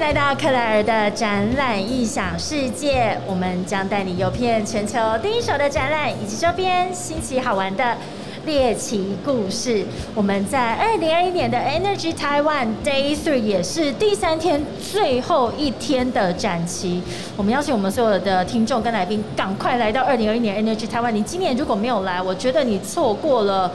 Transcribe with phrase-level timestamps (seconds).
[0.00, 7.94] 来到克莱尔的展览异想世界，我们将带你游遍全球第一手的展览以及周边新奇好玩的
[8.46, 9.84] 猎奇故事。
[10.14, 17.02] 我们在二零二一年的 Energy Taiwan Day Three 也是第三天最后一天的展期，
[17.36, 21.10] 我们邀请我们所有的听众跟来宾赶快来到二零二一年 Energy Taiwan。
[21.10, 23.70] 你今年如果没有来，我觉得你错过了。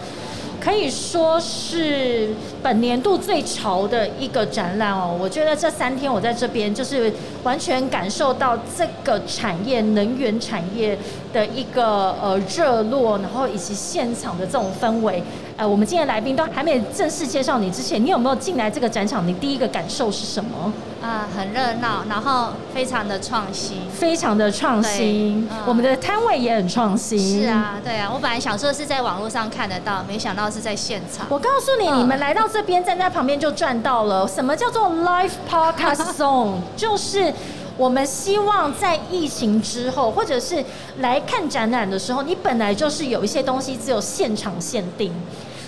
[0.66, 2.30] 可以说是
[2.64, 5.16] 本年度最潮的一个展览哦。
[5.22, 10.98] 我觉得这三天我在这边，就是完全感受到这个产业能源产业
[11.32, 15.22] 的一个呃热络，然后以及现场的这种氛围。
[15.56, 19.26] 呃，我们今天来宾都还没正式介绍你之前，你有没有进来这个展场？
[19.26, 20.74] 你第一个感受是什么？
[21.06, 25.48] 啊，很热闹，然后非常的创新，非常的创新。
[25.68, 27.44] 我们的摊位也很创新。
[27.44, 28.10] 是啊，对啊。
[28.12, 31.28] 我本来想说是在网络上看得到，没想到是在现场。
[31.30, 34.28] 我告诉你，你们来到这边站在旁边就赚到了。
[34.28, 36.56] 什么叫做 Live Podcast Zone？
[36.76, 37.32] 就是
[37.78, 40.66] 我们希望在疫情之后，或者是
[40.98, 45.14] 来看展览的时候，你本来就是有一些东西只有现场限定。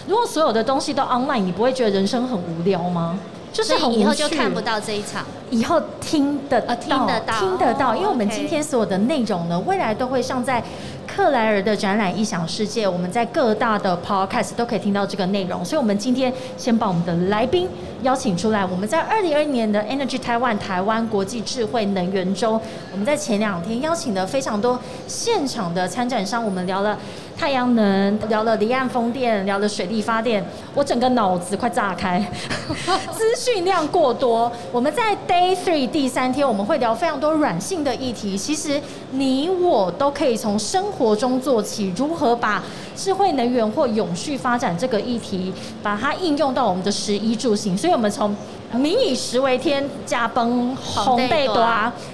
[0.08, 3.20] 如果所有的东西都 online，你不会觉得人生很无聊吗？
[3.54, 7.96] 就是以后就看不到这一场，以后听得到，听得到，听得到。
[7.96, 10.64] 因为我们今天所有的内容呢，未来都会上在
[11.08, 15.66] 克莱尔的展览异想世界，我们在各大的 podcast 都可以听到这个内容。
[15.66, 17.68] 所以，我们今天先把我们的来宾
[18.04, 18.64] 邀请出来。
[18.64, 26.98] 我们在二零二一年的 Energy Taiwan 台湾国际智慧能源周，我们在前两天邀请了非常多现场的参展商，我们聊了。
[27.38, 30.44] 太阳能聊了离岸风电，聊了水力发电，
[30.74, 32.20] 我整个脑子快炸开，
[33.14, 34.52] 资讯量过多。
[34.72, 38.36] 我们在 Day Three 第三天，我们会聊非常多软性的议题。
[38.36, 42.64] 其实你我都可以从生活中做起，如何把
[42.96, 47.78] 智慧能源或永续发展这个议题，把它应用到我们的食衣住行。
[47.78, 48.36] 所以，我们从
[48.74, 51.66] 民以食为天，驾崩红贝多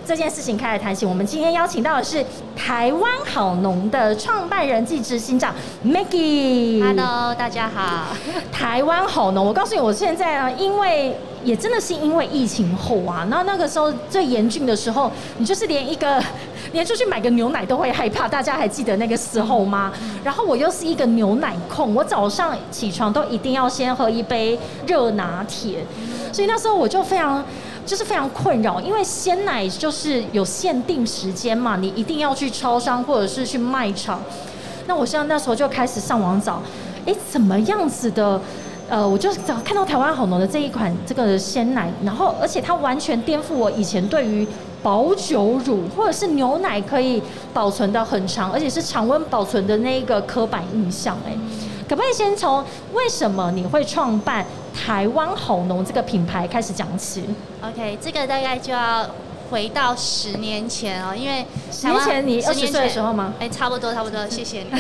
[0.06, 1.04] 这件事情开始谈起。
[1.04, 2.24] 我们今天邀请到的是
[2.56, 6.80] 台湾好农的创办人暨执行长 Maggie。
[6.84, 8.16] Hello，大家好。
[8.54, 16.24] 台湾好农，我告诉你，我现在啊，因为也真的是因为疫情后啊，那那个时候最严峻的时候，你就是连一个
[16.72, 18.28] 连出去买个牛奶都会害怕。
[18.28, 19.92] 大家还记得那个时候吗？
[20.24, 25.84] 然后我又是一个牛奶控，我早上起床都一定要先喝一杯热拿铁。
[26.32, 27.44] 所以以那时候我就非常，
[27.86, 34.20] 就是非常困扰，因为鲜奶就是有限定时间嘛，你一定要去超商或者是去卖场。
[34.88, 36.62] 那我现在那时候就开始上网找，
[37.06, 38.40] 哎，怎么样子的？
[38.90, 44.46] 呃，我就找看到台湾好浓的这一款这个鲜奶，然后而且它完全颠覆我以前对于
[44.84, 51.18] 保酒乳或者是牛奶可以保存的很长，而且是常温保存的那一个刻板印象。
[51.26, 51.32] 哎，
[51.88, 54.46] 可不可以先从为什么你会创办？
[54.74, 57.24] 台湾好农这个品牌开始讲起
[57.62, 59.08] ，OK，这个大概就要
[59.50, 63.34] 回到十年前哦，因为十年前你二十岁的时候吗？
[63.40, 64.70] 哎，差不多差不多， 谢谢你。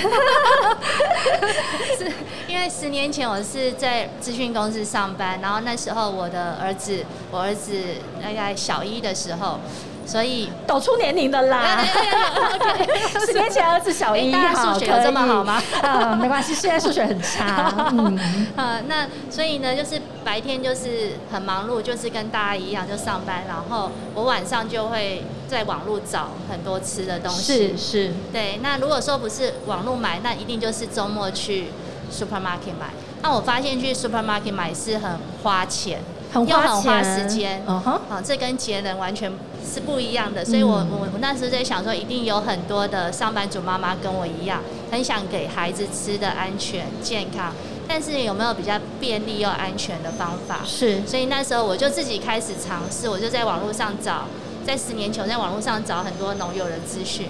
[1.98, 2.12] 是
[2.48, 7.74] 因为十年前我是在资讯公司上班，然后那时候我的儿子，我儿子
[8.22, 9.59] 大概小一的时候。
[10.06, 11.80] 所以抖出年龄的啦，
[13.25, 15.62] 十年前儿子小一，数学有这么好吗？
[15.81, 17.90] 啊， 没关系，现在数学很差。
[17.91, 18.19] 嗯，
[18.56, 27.75] 啊，那所以呢，就是白天就是很忙碌，就是跟大家一样就上班，然后我晚上就会在网络找很多吃的东西。
[27.75, 28.59] 是是，对。
[28.62, 31.68] 那如果说不是网络买，那一定就是周末去
[32.12, 32.91] supermarket 买。
[33.22, 36.00] 那我发现去 supermarket 买是很花钱。
[36.34, 39.32] 很花花时间，嗯哼，好，这跟节能完全
[39.64, 40.44] 是不一样的。
[40.44, 44.60] 所以我我我那时候在想说，一定有很多的上班族妈妈跟我一样，
[44.92, 47.54] 很想给孩子吃的安全健康，
[47.88, 50.62] 但是有没有比较便利又安全的方法？
[50.66, 54.26] 是，所以那时候我就自己开始尝试，我就在网络上找，
[54.66, 57.28] 在十年前在网络上找很多农友的资讯。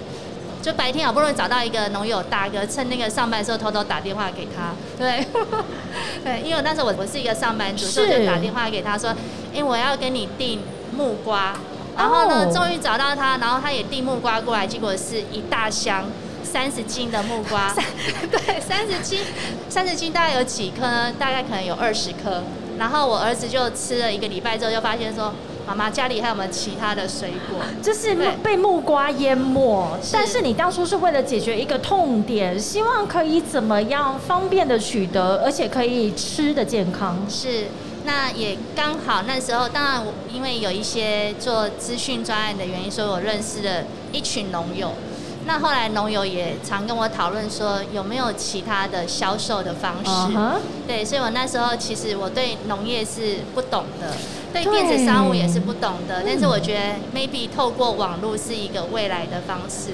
[0.64, 4.72] 就白天好不容易找到一个农友大哥，趁那个上班的时候偷偷打电话给他。
[4.96, 5.22] 对，
[6.24, 9.14] 对，因为那时候我我是一个上班族，所以就打电话给他说
[9.54, 10.62] ：“哎，我要跟你订
[10.96, 11.54] 木瓜。”
[11.94, 16.06] 然后呢，终于找到他，然后他也订木瓜过来，结果是一大箱
[16.42, 17.70] 三十斤的木瓜。
[18.32, 19.20] 对， 三十斤，
[19.68, 21.12] 三十斤大概有几颗呢？
[21.18, 22.42] 大概可能有二十颗。
[22.78, 25.30] 然后我儿子就吃了一个礼拜之后，就发现说。
[25.66, 27.60] 妈妈家里还有没有其他的水果？
[27.82, 37.18] 就是被木瓜淹没，但是你当初是为了解决一个痛点，希望可以怎么样方便的取得，而且可以吃的健康。
[37.28, 37.66] 是，
[38.04, 44.92] 那也刚好那时候，当然我因为有一些做资讯专案的原因，所以我认识了一群农友。
[45.46, 50.60] 那后来农友也常跟我讨论说，有没有其他的销售的方式？
[50.86, 54.14] 对，所以我那时候其实我对农业是不懂的，
[54.52, 59.90] 对电子商务也是不懂的，但是我觉得 maybe 透过网络是一个未来的方式。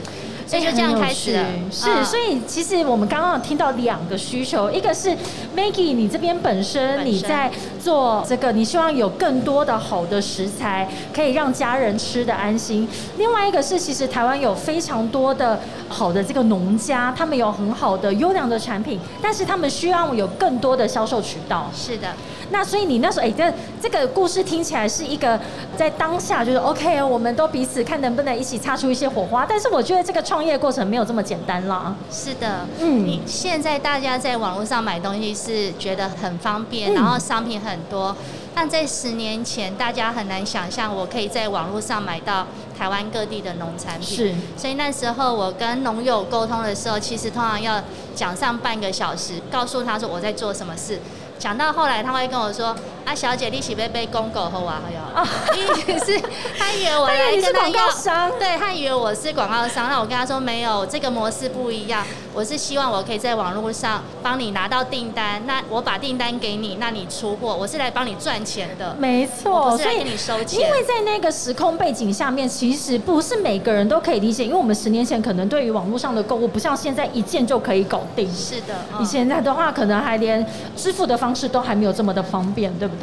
[0.50, 5.16] 所以就这样开始了，是，所以其实我们刚刚听到两个需求，一个是
[5.56, 7.48] Maggie，你这边本身你在
[7.80, 12.84] 做这个，你希望有更多的好的食材可以让家人吃的安心；
[13.16, 21.70] 另外一个是，其实台湾有非常多的好的这个农家，他们有很好的优良的产品，但是他们需要有更多的销售渠道。
[21.72, 22.08] 是的。
[22.52, 25.38] 那所以你那时候哎，这这个故事听起来是一个
[25.76, 29.46] 在当下就是 OK，我们都彼此看能不能一起擦出一些火花。
[29.48, 31.94] 但是我觉得这个创业过程没有这么简单啦。
[32.10, 38.16] 是的，嗯，你现在大家在网络上买东西是觉得很方便，然后商品很多。
[38.54, 42.46] 但在十年前，大家很难想象我可以在网络上买到
[42.76, 44.16] 台湾各地的农产品。
[44.16, 47.80] 是，所以那时候我跟农友沟通的时候，其实通常要
[48.14, 50.98] 讲上半个小时，告诉他说我在做什么事。
[51.38, 52.76] 讲到后来，他会跟我说
[53.10, 56.20] ：“啊，小姐，你起被被公狗后啊，还有啊，意思是
[56.56, 59.88] 他以为我来跟他要，对他以为我是广告商。
[59.90, 62.06] 那我跟他说没有，这个模式不一样。
[62.32, 68.94] 我是希望我可以在网络上帮你拿到订单，那我把订单给你，那你出货，我是来帮你赚钱的。
[68.96, 70.60] 没错，所以给你收钱。
[70.60, 78.32] 因为在那个时空背景下面，其实不是每个人都可以理解，因为我们十年前可能对于网络上的购物，不像现在一件就可以搞定。
[78.32, 80.46] 是的，你现在的话，可能还连
[80.76, 81.30] 支付的方。
[81.30, 82.99] 方式都还没有这么的方便，对不对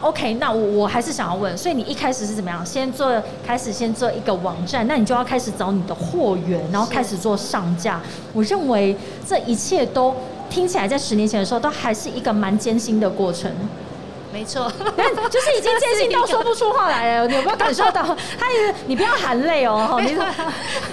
[0.00, 2.64] ？OK，那我我还是想要问，所以你一开始是怎么样？
[2.64, 8.00] 先做开始先做一个网站，那你就要开始找你的货源，然后开始做上架。
[8.32, 8.96] 我认为
[9.26, 10.14] 这一切都
[10.48, 13.52] 听起来在十年前的时候都还是一个蛮艰辛的过程。
[14.32, 14.70] 没错，
[15.28, 17.26] 就是已经艰辛到说不出话来了。
[17.26, 18.02] 你有没有感受到？
[18.38, 20.00] 他直你不要含泪哦。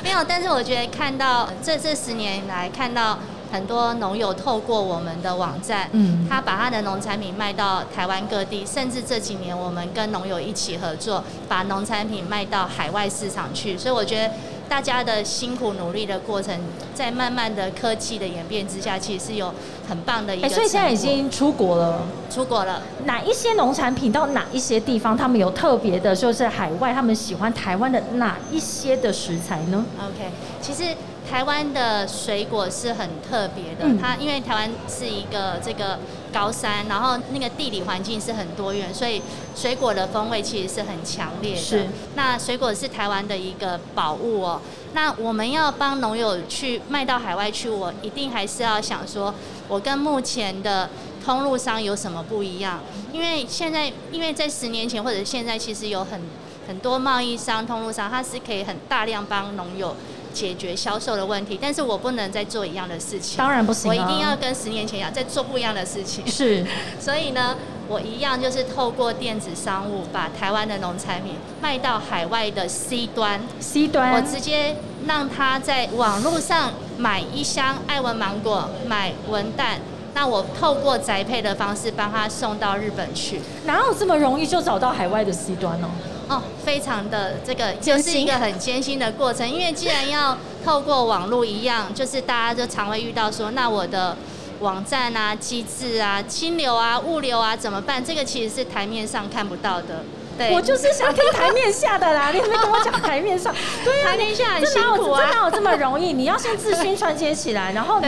[0.03, 3.17] 没有，但是我觉得看到这这十年来看到。
[3.51, 13.77] 很多农友透过我们的网站，嗯，他把他的农产品卖到台湾各地，甚至这几年我们跟农友一起合作，把农产品卖到海外市场去。
[13.77, 14.33] 所以我觉得
[14.67, 16.59] 大家的辛苦努力的过程，
[16.93, 19.53] 在慢慢的科技的演变之下，其实是有
[19.87, 20.49] 很棒的一个。
[20.49, 22.81] 所以现在已经出国了，出国了。
[23.05, 30.29] 哪一些农产品到哪一些地方，他们有特别的，就是海外他们喜欢台湾的哪一些的食材呢？OK，
[30.61, 30.83] 其实。
[31.29, 35.99] 台湾的水果是很特别的，它因为台湾是一个这个
[36.31, 39.21] 高山，然后那个地理环境是很多元，所以
[39.55, 41.61] 水果的风味其实是很强烈的。
[41.61, 44.61] 是，那水果是台湾的一个宝物哦。
[44.93, 49.35] 那我们要帮农友去卖到海外去，我一定还是要想说，
[49.67, 50.89] 我跟目前的
[51.23, 52.79] 通路商有什么不一样？
[53.11, 56.21] 因为现在，因为在十年前或者现在，其实有很
[56.67, 59.95] 很多贸易商、通路商，他是可以很大量帮农友。
[60.37, 63.39] 解决销售的问题，但是我不能再做一样的事情。
[63.39, 66.25] 当然不行，我一定要跟十年前一样，再做不一样的事情。
[66.27, 66.63] 是，
[67.01, 67.55] 所以呢，
[67.87, 73.41] 我一样就是透过电子商务，把台湾的农产品卖到海外的 C 端。
[73.59, 74.75] C 端，我直接
[75.07, 79.77] 让他在网络上买一箱爱文芒果，买文旦，
[80.13, 83.41] 那我透过宅配的方式帮他送到日本去。
[83.65, 85.89] 哪有这么容易就找到海外的 C 端呢？
[85.89, 86.16] 哦，
[86.65, 94.17] 非常的这个就是一个很艰辛的过程，因为既然要透过网络一样，就是大家就常会遇到说，那我的
[94.59, 98.03] 网站啊、机制啊、清流啊、物流啊怎么办？
[98.03, 100.03] 这个其实是台面上看不到的。
[100.37, 103.53] 对，我就是想听台面下的啦，你没跟我讲台面上。
[103.83, 106.13] 对啊台面下很辛苦啊，哪有这么容易？
[106.13, 108.07] 你要先自宣传接起来，然后你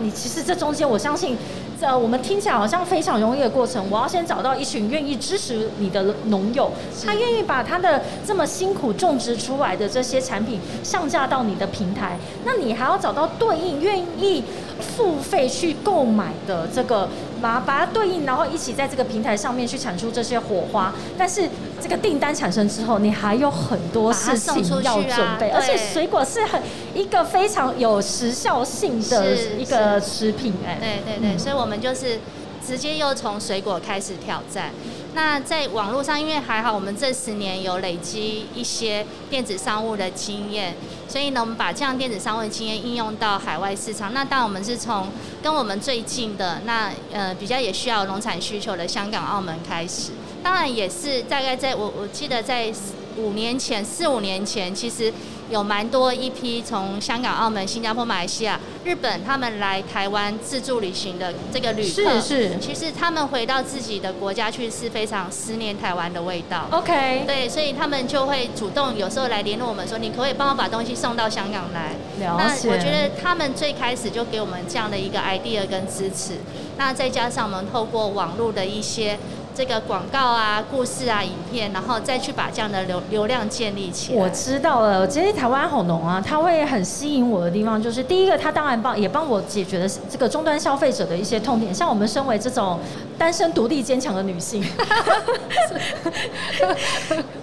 [0.00, 1.36] 你其实这中间，我相信。
[1.80, 3.84] 呃，我们听起来好像非常容易的过程。
[3.90, 6.70] 我要先找到一群愿意支持你的农友，
[7.06, 14.42] 他愿意把他的这么辛苦种植出来的这些产品上架到你的平台，那你还要找到对应愿意
[14.96, 17.08] 付费去购买的这个。
[17.40, 20.92] 把把它对应，然后一起在这个平台上面去产出这些火花。
[21.16, 21.48] 但是
[21.80, 26.60] 这个订单产生之后，你还有很多事情要准备，而且水果是很
[26.98, 30.52] 一个非常有时效性的一个食品。
[30.66, 32.18] 哎，对对对，所以我们就是
[32.66, 34.72] 直接又从水果开始挑战。
[35.14, 40.74] 那在网络上，因为还好我们这十年有累积一些电子商务的经验，
[41.08, 44.12] 所以呢，我们把这样电子商务的经验应用到海外市场。
[44.12, 45.06] 那当然我们是从
[45.40, 50.10] 跟我们最近的那呃比较也需要农产需求的香港、澳门开始。
[50.42, 52.72] 当然也是大概在我我记得在
[53.16, 55.12] 五年前、四五年前，其实
[55.50, 66.66] 有蛮多一批从香港、澳门、新加坡、马来西亚、日本他们来台湾自助旅行的这个旅客，是是其实他们回到自己的国家去是非常思念台湾的味道。
[66.70, 71.92] OK，对，所以他们就会主动有时候来联络我们说，你可不可以帮我把东西送到香港来？
[72.20, 72.58] 那。
[72.68, 76.34] 我觉得他们最开始就给我们这样的一个 idea 跟支持，
[76.76, 79.18] 那再加上我们透过网络的一些
[79.58, 84.22] 这个广告啊、故事啊、影片，然后再去把这样的流流量建立起来。
[84.22, 92.78] 我知道了，其实台湾好浓啊，它会很吸引我的地方就是，第一个，它当然帮也帮我解决了这个终端消费者的一些痛点，像我们身为这种
[93.18, 94.62] 单身独立坚强的女性，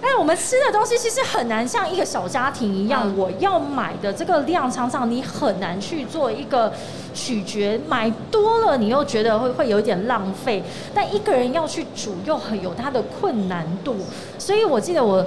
[0.00, 3.14] 哎，我们吃的东西其实很难像一个小家庭一样，嗯。
[3.18, 6.72] 我要买的这个量，常常你很难去做一个
[7.12, 10.62] 取决，买多了你又觉得会会有一点浪费，
[10.94, 13.96] 但一个人要去煮又很有它的困难度，
[14.38, 15.26] 所以我记得我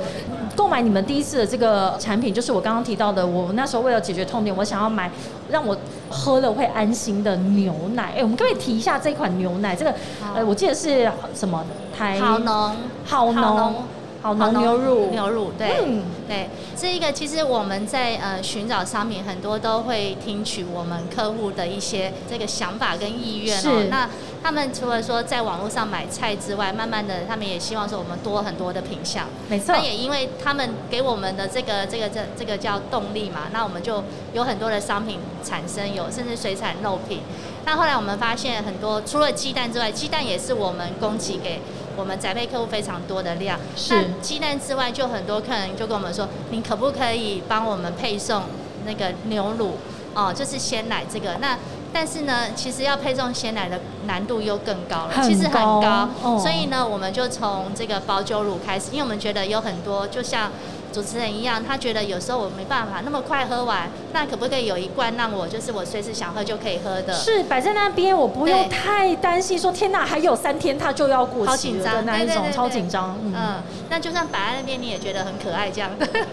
[0.55, 5.12] 购买你们第一次的这个产品，就是我刚刚提到的，我那时候为了解决痛点，我想要买
[5.50, 5.77] 让我
[6.09, 8.13] 喝了会安心的牛奶。
[8.15, 9.75] 哎、我们可不可以提一下这款牛奶？
[9.75, 9.93] 这个
[10.33, 11.65] 呃，我记得是什么
[11.98, 13.75] 台好浓，好浓
[14.21, 15.83] 好浓牛乳牛乳，对。
[15.86, 23.88] 嗯对，这一个其实我们在呃寻找商品，很多都会听取我们客户的一些这个想法跟意愿哦。
[23.89, 24.07] 那
[24.41, 29.27] 他们除了说在网络上买菜之外，慢慢的他们也希望说我们多很多的品相。
[29.50, 34.03] 没错那，也因为他们给我们的这个这个这这个叫动力嘛，那我们就
[34.34, 37.22] 有很多的商品产生，有甚至水产肉品。
[37.65, 41.62] 那后来我们发现很多除了鸡蛋之外，鸡蛋也是我们供给给
[41.98, 43.60] 我们宅配客户非常多的量。
[43.75, 48.43] 是那鸡蛋之外，就很多客人就跟我们说，你可不可以帮我们配送
[48.86, 49.74] 那个牛乳？
[50.15, 51.36] 哦，就是鲜奶这个。
[51.39, 51.55] 那
[51.91, 60.51] 但是呢，其实要配种鲜奶的难度又更高了，很其实很高所以呢，我们就从这个保酒乳开始，因为我们觉得有很多，就像
[60.93, 67.13] 主持人一样，他觉得有时候我没办法那么快喝完，那可不可以有一罐让我就是我随时想喝就可以喝的？
[67.13, 73.17] 是摆在那边，我不用太担心说天哪，还有三天它就要过好期了紧张的那一种，超紧张。
[73.24, 73.55] 嗯，嗯，
[73.89, 76.05] 那就算摆在那边，你也觉得很可爱这样的。
[76.05, 76.25] 对，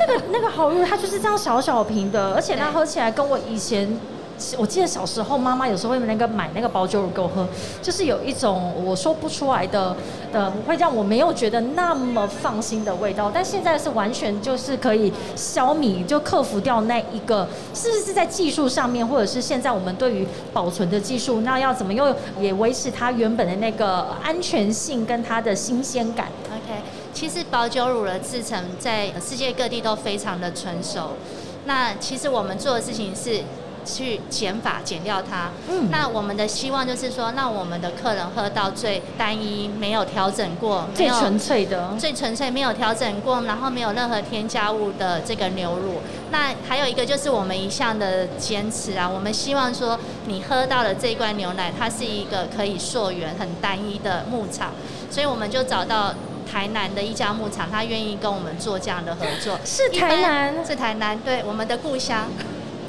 [0.00, 3.98] 那个那个好乳，它就是这样小小瓶的，而且它喝起来跟我以前。
[4.58, 7.46] 我记得小时候，妈妈有时候会那个买那个保酒乳给我喝，
[7.80, 9.96] 就是有一种我说不出来的
[10.32, 13.30] 的，会让我没有觉得那么放心的味道。
[13.32, 26.80] 但现在是完全就是可以消弭，就克服掉那一个，是不是在技术上面，或者是现在我们对于保存的技术，那要怎么又也维持它原本的那个安全性跟它的新鲜感？OK，
[27.12, 31.10] 其实保酒乳的制成在世界各地都非常的成熟。
[31.64, 33.40] 那其实我们做的事情是
[33.84, 35.50] 去减法减掉它。
[35.68, 46.00] 嗯那我们的希望就是说，让我们的客人喝到最单一、没有调整过、没有最纯粹的，最纯粹没有调整过，然后没有任何添加物的这个牛乳。
[46.30, 54.70] 那还有一个就是我们一向的坚持啊，我们希望说你喝到的这一罐牛奶，它是一个可以溯源、很单一的牧场，
[55.10, 56.14] 所以我们就找到。
[56.44, 59.58] 台南的一家牧场，他愿意跟我们做这样的合作。
[59.64, 62.28] 是台南是台南，对我们的故乡。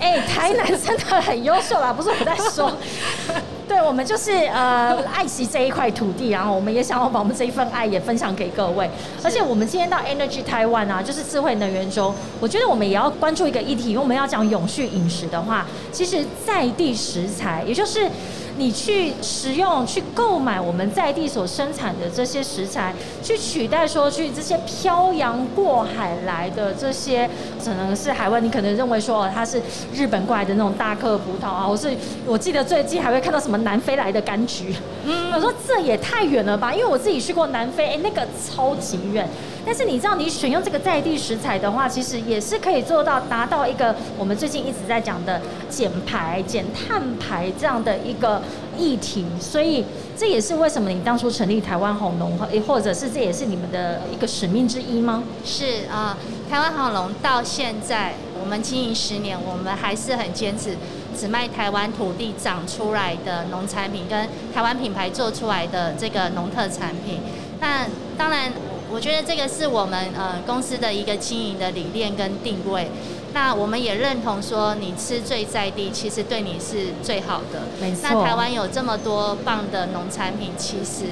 [0.04, 2.72] 哎、台南真的很优秀啦，不是我在说。
[3.66, 8.90] 对，我们就是呃爱惜这一块土地，然后我们也想要把我们这一份爱也分享给各位。
[9.24, 18.10] 而且我们今天到 Energy Taiwan 啊，就是智慧能源周，我觉得我们也要关注一个议题，因为我们要讲永续饮食的话，其实在地食材，也就是。
[18.58, 22.94] 你去食用、去购买我们在地所生产的这些食材，
[23.24, 27.30] 去取代说去这些漂洋过海来的这些，
[27.64, 29.62] 可能是海外，你可能认为说它是
[29.94, 31.92] 日本过来的那种大颗葡萄啊，或是
[32.26, 39.28] 我记得最近还会看到什么南非来的柑橘，嗯，我说这也太远了吧，因为我自己去过南非，哎、那个超级远。
[39.66, 48.42] 但是你知道，你选用这个在地食材的话，其实也是可以做到达到一个我们最近一直在讲的减排、减碳排这样的一个
[48.78, 49.26] 议题。
[49.40, 49.86] 所以
[50.18, 55.24] 这也是为什么你当初成立台湾红农，诶或者是这也是你们的一个使命之一吗？
[55.46, 56.18] 是啊、
[56.50, 60.76] 台湾航龙到现在我们经营十年，我们还是很坚持
[61.18, 67.20] 只卖台湾土地长出来的农产品，跟台湾品牌做出来的这个农特产品。
[67.62, 68.52] 那当然，
[68.94, 72.88] 我觉得这个是我们呃公司的一个经营的理念跟定位。
[73.34, 77.64] 那我们也认同说，你吃最在地，其实对你是最好的。
[77.82, 81.06] 没错那台湾有这么多棒的农产品，其实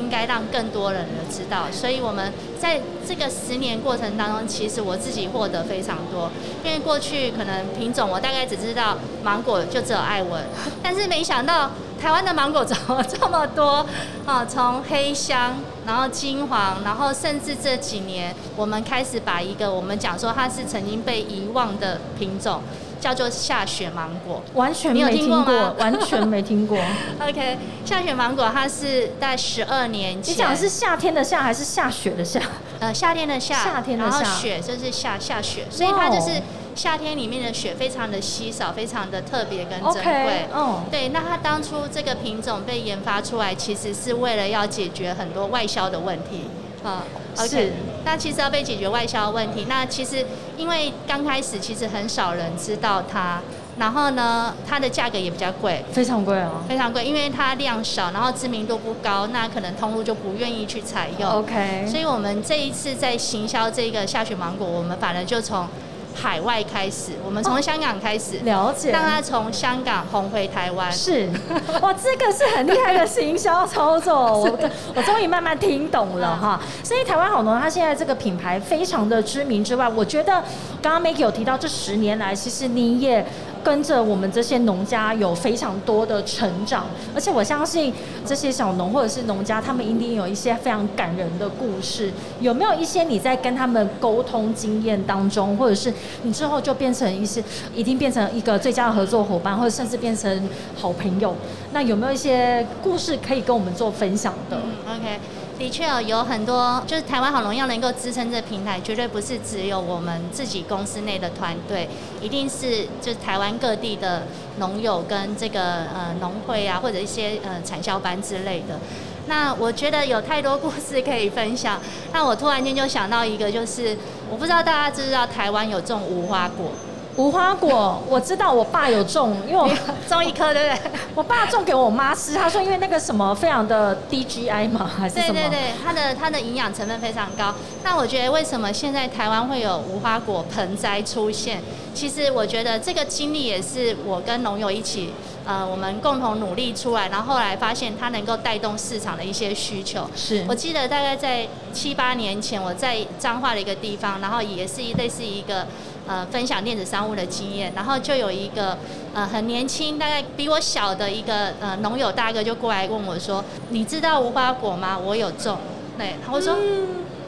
[0.00, 1.66] 应该让更多人知道。
[1.70, 6.30] 所以我们在这个十年过程当中，其实我自己获得非常多。
[6.64, 10.42] 因为过去可能品种我大概只知道芒果就只有艾文，
[10.82, 13.86] 但是没想到台湾的芒果怎么这么多
[14.24, 14.44] 啊？
[14.44, 22.62] 从黑香， 然后金黄，然后甚至这几年我们开始把一个我们讲说它是曾经被遗忘的品种。
[23.00, 26.78] 叫做下雪芒果，完全没听过吗，完全没听过。
[27.20, 30.34] OK，下雪芒果它是在十二年前。
[30.34, 32.40] 你讲是夏天的夏还是下雪的夏？
[32.78, 36.42] 呃，夏天的夏，夏天的夏，然后雪就是下下雪，所以它就是
[36.74, 40.46] 夏天里面的雪非常的稀少，非常的特别跟珍贵。
[40.52, 46.44] 哦，对，那它当初这个品种被研发出来，其实是为了要解决很多外销的问题。
[46.82, 47.04] 啊
[47.38, 47.72] ，OK，
[48.04, 49.66] 那其实要被解决外销问题。
[49.68, 50.24] 那其实
[50.56, 53.40] 因为刚开始其实很少人知道它，
[53.78, 61.30] 然后呢，它的价格也比较贵，非常贵哦，非常贵，因为它量少，然后知名度不高，那可能通路就不愿意去采用。
[61.30, 65.66] OK，所以我们这一次在行销这个下雪芒果，我们反而就从。
[66.14, 70.90] 海外开始，我们从香港开始了解，让他从香港红回台湾。
[70.92, 71.28] 是，
[71.80, 74.58] 哇，这个是很厉害的行销操作， 我
[74.94, 76.60] 我终于慢慢听懂了哈。
[76.82, 80.42] 所以台湾好农，它现在这个品牌非常的知名之外，我觉得
[80.82, 83.24] 刚刚 Make 有提到这十年来，其实你也。
[83.62, 87.92] 跟着我们这些农家有非常多的成长，而且我相信
[88.24, 92.10] 这些小农或者是农家，他们一定有一些非常感人的故事。
[92.40, 97.42] 有没有一些你在跟他们沟通经验当中，或者是你之后就变成一些，
[97.74, 101.34] 一定变成一个最佳的合作伙伴，或者甚至变成好朋友？
[101.72, 104.56] 那有没有一些故事可以跟我们做分享的
[104.88, 105.20] ？OK。
[105.60, 111.86] 的确哦，有很多就是台湾好农药能够支撑这平台，绝对不是只有我们自己公司内的团队，
[112.22, 114.22] 一定是就是台湾各地的
[114.56, 118.78] 农友跟这个呃农会啊，或者一些呃产销班之类的。
[119.26, 121.78] 那我觉得有太多故事可以分享。
[122.10, 123.94] 那我突然间就想到一个，就是
[124.30, 126.72] 我不知道大家知不知道台湾有种无花果。
[127.16, 129.68] 无花果，我知道我爸有种，因为我
[130.08, 130.90] 种一颗，对不对？
[131.14, 135.34] 我爸种给我妈吃，他说因为那个什么非常的 DGI 嘛，还是什么？
[135.34, 137.54] 对对对，它的它的营养成分非常高。
[137.82, 141.60] 那我觉得为什么现在台湾会有无花果盆栽出现？
[141.92, 145.12] 其实我觉得这个经历也是我跟农友一起，
[145.44, 150.08] 呃，我们共同努力出来，然后后来发现它能够带动市场的一些需求。
[150.14, 155.66] 是我记得大概在七八年前，我在彰化的一个地方，然后也是一类似一个。
[156.06, 158.76] 呃，分享电子商务的经验，然后就有一个
[159.14, 164.98] 呃很年轻，大概比我小的一个呃农友大哥就过来问我说：“你知道无花果吗？
[164.98, 165.58] 我有种。”
[165.96, 166.56] 对，我说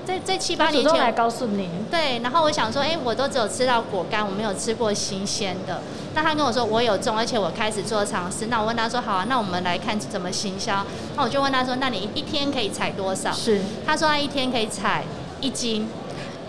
[0.05, 1.69] 在在七八年前来告诉你。
[1.91, 5.81] 对，然后我想说，哎，我都只有吃到果干，我没有吃过新鲜的。
[6.15, 8.47] 那他跟我说我有种，而且我开始做尝试。
[8.47, 10.85] 那我问他说：“好啊，那我们来看怎么行销。”
[11.17, 15.05] 那我就问他说：“那你一天可以采多少？”是，他说他一天可以采
[15.41, 15.89] 一斤。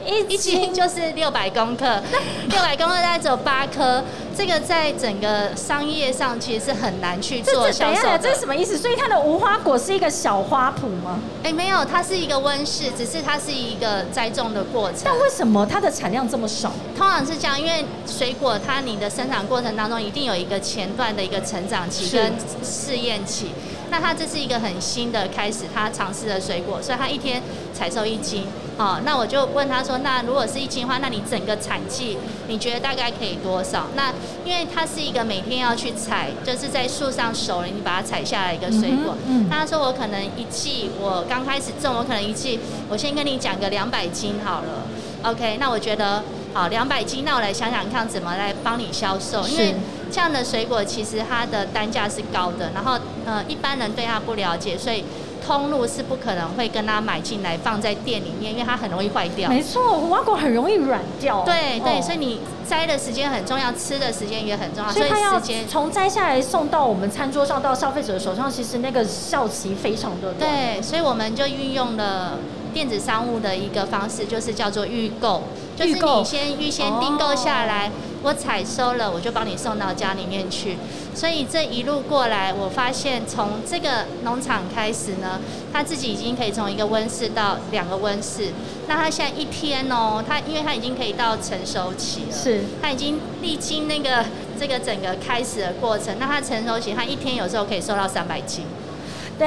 [0.06, 2.02] 一斤就是六百公克，
[2.50, 4.04] 六百公克大概只有八颗，
[4.36, 8.02] 这个在整个商业上其实是很难去做销售。
[8.22, 8.78] 这是什么意思？
[8.78, 11.20] 所以它的无花果是一个小花圃吗？
[11.44, 15.02] 哎，没有，它是一个温室，只是它是一个栽种的过程。
[15.06, 16.72] 但为什么它的产量这么少？
[16.98, 23.52] 通常是这样，因为水果它你的生长过程当中一定有一个前段的一个成长期跟试验期。
[23.90, 27.42] 那它这是一个很新的开始，它尝试的水果，所以它一天
[27.74, 28.48] 采收一斤。
[28.78, 33.86] 哦，那我就问他说，那如果是一斤的话，那你整个产季你觉得大概可以多少？
[33.96, 34.12] 那
[34.44, 39.16] 因为它是一个每天要去采，就是在树上熟了，你把它采下来一个水果。
[39.28, 39.48] 嗯。
[39.50, 42.60] 他说我可能一季，我刚开始种，我可能一季，
[42.90, 44.84] 我先跟你讲个两百斤好了。
[45.24, 49.76] OK，那我觉得好两百斤，那我来想想看怎么来帮你销售，因为。
[50.12, 55.04] 这样的水果其实它的单价是高的，然后呃一般人对它不了解，所以
[55.46, 59.50] 通路是不可能会跟他买进来放在店里面，因为它很容易坏掉。
[59.50, 61.42] 没错，无花果很容易软掉。
[61.44, 64.92] 对对，所以你摘的时间很重要，吃的时间也很重要。
[64.92, 70.50] 所以它要从摘下来送到我们餐桌上到消费者手上，其实那个效期非常的短。
[70.50, 72.38] 对，所以我们就运用了
[72.74, 75.44] 电子商务的一个方式，就是叫做预购，
[75.76, 77.92] 就是你先预先订购下来。
[78.24, 80.78] 我采收了，我就帮你送到家里面去。
[81.14, 85.40] 所以这一路过来，我发现从这个农场开始呢，
[85.72, 88.54] 他自己已经可以从一个温室到两个温室。
[88.88, 94.26] 那他现在一天哦，他因为他已经可以到成熟期了，是，他已经历经那个
[94.60, 96.16] 这个整个开始的过程。
[96.18, 98.66] 那他成熟期，他一天有时候可以收到三百斤。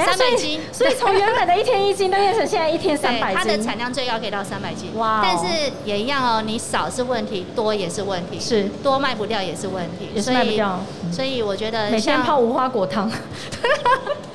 [0.05, 3.37] 三百斤，所以从原本的一天一斤，都变成现在一天三百斤。
[3.37, 4.91] 它的产量最高可以到三百斤。
[4.95, 5.21] 哇！
[5.23, 8.39] 但是也一样哦，你少是问题，多也是问题。
[8.39, 10.09] 是，多卖不掉也是问题。
[10.13, 10.79] 也是卖不掉。
[11.11, 13.11] 所以我觉得每天泡无花果汤。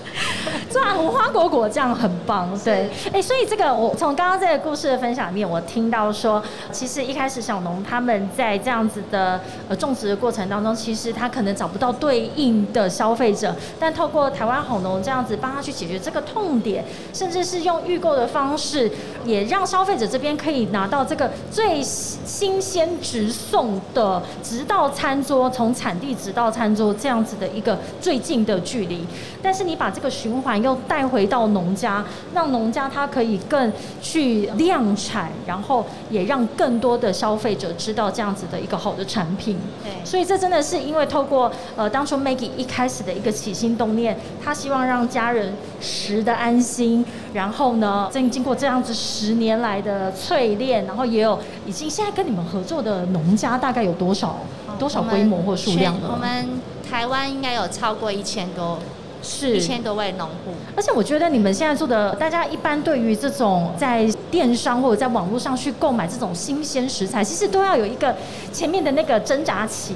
[0.70, 18.90] 抓无花果果酱很棒，对，哎，所以这个我从刚刚这个故事的分享里面，我听到说，其实一开始小农他们在这样子的呃种植的过程当中，其实他可能找不到对应的消费者，但透过台湾好农这样子帮他去解决这个痛点，甚至是用预购的方式，
[19.24, 29.06] 也让消费者这边可以拿到这个最新鲜直送的，直到餐桌，从产地直到餐桌这样子的一个最近的距离。
[29.42, 39.58] 但是你把这个循环又带回到农家，让农家它可以更去量产，然后也让更多的消费者知道这样子的一个好的产品。
[39.82, 54.38] 对，所以这真的是因为透过呃当初 Maggie 一开始的一个起心动念，他希望让家人食的安心，然后呢，经经过这样子十年来的淬炼，然后也有已经现在跟你们合作的农家大概有多少
[54.78, 56.10] 多少规模或数量呢？
[56.12, 56.48] 我们
[56.88, 58.78] 台湾应该有超过一千多。
[59.22, 68.14] 是一千多位农户，而且我觉得你们现在做的，大家一般对于这种在电商或者在网络上去购买这种新鲜食材，其实都要有一个
[68.52, 69.94] 前面的那个挣扎期。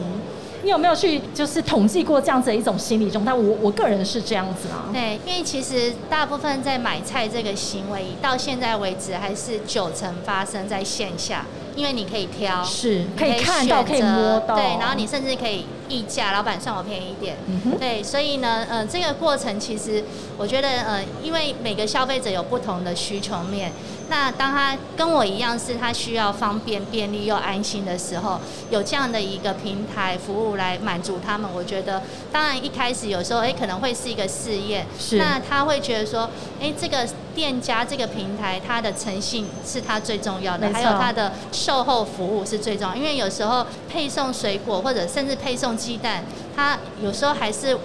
[0.62, 3.32] 你有没有去就是统计过这样子的一种心理状态？
[3.32, 4.90] 我我个人是这样子啊。
[4.92, 15.66] 对，因为其实大部分在买菜这个行为，到现在为止还是九成发生在线下，因为你可以挑，是可以看到，可以摸到，对，然后你甚至可以。
[15.88, 17.37] 溢价，老板算我便宜一点。
[17.79, 20.03] 对，所以呢，呃，这个过程其实
[20.37, 23.72] 我觉得，呃，因为每个消费者有不同的需求面。
[24.09, 28.38] 那当他跟我一样是他需要方便、便利又安心的时候，
[28.70, 34.87] 有这样的一个平台服务来满足他们，我觉得，当然一开始有时候，哎，可能会是一个试验。
[34.96, 35.16] 是。
[35.16, 42.94] 那他会觉得说，哎，这个店家这个平台，它的诚信是他最重要的，还有它的售后服务是最重要。
[42.94, 47.76] 因为有时候配送水果或者甚至配送鸡蛋，它有时候还是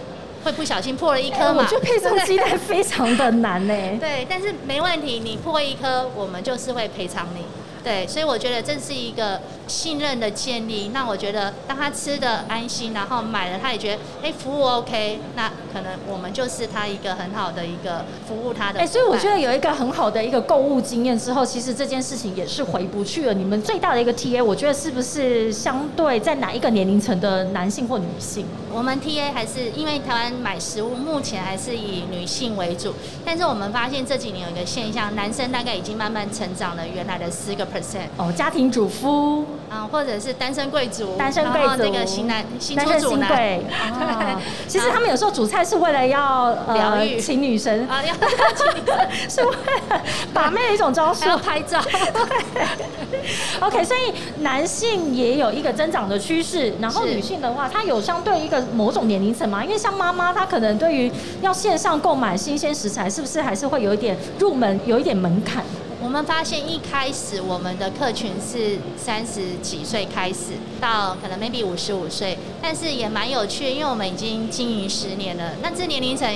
[0.44, 1.64] 会不小心破了一颗嘛。
[1.64, 3.74] 我觉得配送鸡蛋非常的难呢。
[4.00, 7.44] 对，但是没问题，你破一颗，我们就是会赔偿你。
[7.84, 10.90] 对，所以我觉得这是一个信任的建立。
[10.94, 18.80] 那我觉得，当他吃的安心，然后买了，他也觉得，哎，服务 OK，那可能我们就是他一个很好的一个服务他的。
[18.80, 23.34] 哎，所以我觉得有一个很好的一个购物经验之后，其实这件事情也是回不去了。
[23.34, 28.46] 你们最大的一个 TA，我觉得是不是相对在哪一个年龄层的男性或女性？
[28.72, 32.94] 我们 TA 还是因为台湾买食物目前还是以女性为主，
[33.26, 37.62] 但是我们发现这几年有一个现象，男生大概已经慢慢成长了原来的四个。
[37.72, 43.66] percent 哦，家庭主妇啊，或者是单身贵族，单身贵族这个型男新单身新贵。
[44.68, 48.14] 其实他们有时候煮菜是为了要疗愈，请女神啊，要
[48.54, 48.68] 请
[49.32, 49.52] 是为
[49.90, 50.02] 了
[50.34, 51.82] 把妹的一种招数，要拍照。
[53.62, 61.10] OK，所以男性也有一个增长的趋势，然后女性的话，她有相对一个某种年龄层嘛，因为像妈妈，她可能对于
[61.42, 65.64] 要线上购买新鲜食材，是不是还是会有一点入门，有一点门槛？
[66.04, 76.28] 我们发现一开始我们的客群是三十几岁开始，到可能 maybe 五十五岁，但是也蛮有趣，因为我们已经经营十年了，那这年龄层。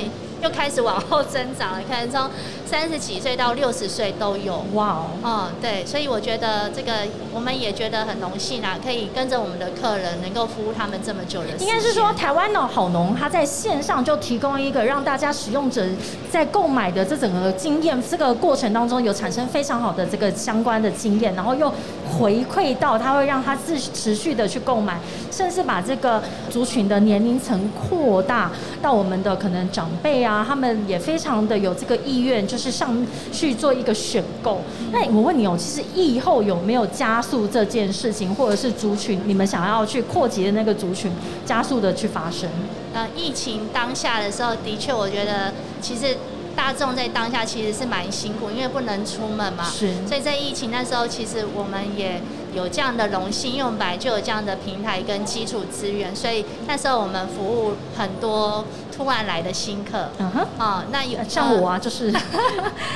[0.43, 2.29] 又开始往后增长了，可能从
[2.65, 4.65] 三十几岁到六十岁都有。
[4.73, 6.91] 哇哦，嗯，对，所以我觉得这个
[7.33, 11.49] 我们也觉得很荣幸啊，可以跟着我们的客人能够服务他们这么久的。
[11.59, 15.85] 应该是说，台湾的好农，他在线上就提供一个让大家使用者
[16.31, 21.71] 在购买的这整个经验，这个过程当中有产生非常好的这个相关的经验，然后又
[22.17, 24.99] 回馈到他会让他自持续的去购买，
[25.31, 28.51] 甚至把这个族群的年龄层扩大
[28.81, 30.43] 到我们的可能长辈啊。
[30.47, 32.95] 他们也非常的有这个意愿，就是上
[33.31, 34.61] 去做一个选购。
[34.91, 41.11] 那我问你哦，其实疫后有没有加速这件事情，或者是族群你们想要去扩及的那个族群
[41.45, 42.49] 加速的去发生？
[42.93, 46.15] 呃，疫情当下的时候，的确，我觉得其实
[46.55, 49.65] 大众在当下其实是蛮辛苦，因为不能出门嘛。
[49.65, 49.93] 是。
[50.07, 52.21] 所以在疫情那时候，其实我们也
[52.55, 58.63] 有这样的荣幸，因为我们本来就有这样的平台跟基础资源，所以那时候我们服务很多。
[58.95, 62.09] 突然来的新客，嗯哼，哦，那有像我啊，就是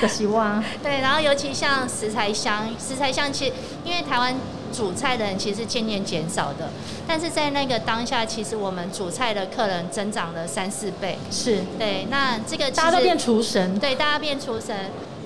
[0.01, 0.63] 的希望。
[0.81, 4.33] 对，然后尤其像食材箱，食材箱其实因为台湾
[4.71, 6.69] 煮菜的人其实渐渐减少的，
[7.05, 11.17] 但是在那个当下，其实我们煮菜的客人增长了三四倍。
[11.29, 14.73] 是，对，那这个大家都变厨神，对，大家变厨神。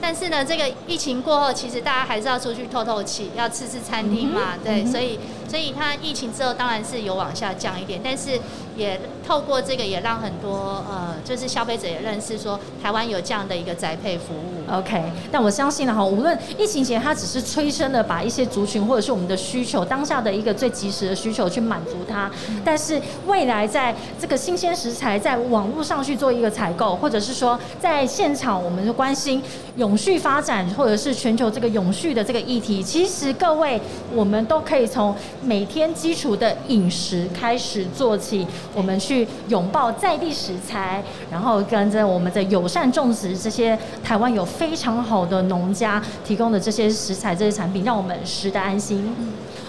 [0.03, 8.37] 但是呢，这个疫情过后，其实大家还是要出去透透气，要吃吃餐厅嘛，对，所以，所以它疫情之后当然是有往下降一点，但是
[8.75, 14.71] 也透过这个也让很多呃，就是消费者也认识说台湾有这样的一个宅配服务。
[14.71, 22.29] OK，但我相信呢，哈，无论疫情前它只是催生的把一些族群或者是我们的需求当下的一个最及时的需求去满足它，
[22.63, 29.41] 但是未来在这个新鲜食材在网络上去做一个采购，或者是说在现场我们就关心
[29.75, 33.79] 永续发展或者是全球这个永续的这个议题，其实各位
[34.13, 49.15] 我们都可以从每天基础的饮食开始做起，我们去去拥抱在地食材，然后跟着我们的友善种植这些台湾有非常好的农家提供的这些食材、这些产品，让我们食得安心。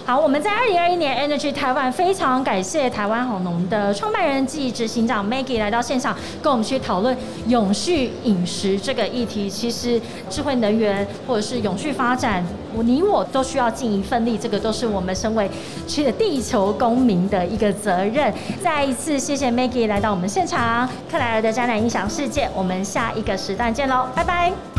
[0.05, 9.49] 好，我们在二零二一年 Energy 台湾非常感谢台湾好农的创办人暨执行长 Maggie 来到现场，跟我们去讨论永续饮食这个议题。
[9.49, 15.49] 其实智慧能源或者是永续发展，我你我都需要尽一份力，这个都是我们身为
[15.87, 18.31] 去地球公民的一个责任。
[18.63, 24.74] 再一次谢谢 Maggie 来到我们现场，克莱尔的展览影响世界，我们下一个时段见喽，拜拜。